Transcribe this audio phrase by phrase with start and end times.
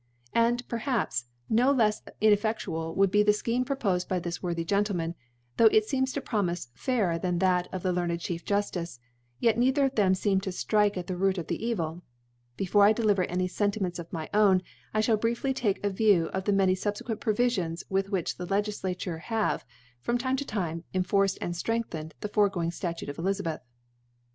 [0.33, 5.13] And, perhaps, no lefs inefTe&ual would be the Scheme propofed by this worthy Gentleman,
[5.57, 8.97] tho* it feems to promifc fairer than that of the learned Chief Jufticc;
[9.39, 9.59] yet.
[9.59, 12.01] neither of them feem to ilrike at the Root of the Evil.
[12.57, 16.29] Before I deliver any Senti ments of my own, I (hall briefly take a View
[16.33, 19.63] of the many fubfcquent Provifions with which the Ltgiflacure have
[19.99, 23.61] from Time to Time enforced and ftrengthened the fore going Statute of Elizabeth.